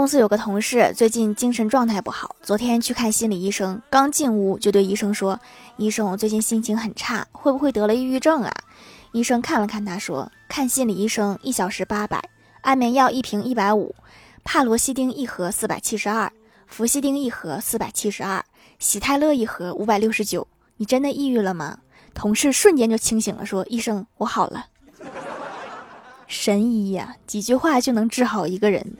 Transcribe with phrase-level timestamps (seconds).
[0.00, 5.38] 公司有个同事最近精神状态不好，昨天去看心理医生，刚进屋就对医生说
[5.76, 8.50] ：“医生，我最近心情很差，会不会得了抑郁症啊？”
[9.12, 12.18] 医生看了看他，说：“看心理医生一小时八百，
[12.62, 13.94] 安眠药一瓶一百五，
[14.42, 16.32] 帕罗西汀一盒四百七十二，
[16.66, 18.42] 氟西汀一盒四百七十二，
[18.78, 20.48] 喜泰乐一盒五百六十九。
[20.78, 21.76] 你真的抑郁了吗？”
[22.14, 24.64] 同事瞬间就清醒了，说：“医生，我好了。”
[26.26, 28.96] 神医呀，几句话就能治好一个人。